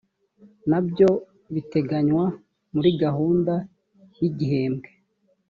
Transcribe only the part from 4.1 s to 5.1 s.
y igihembwe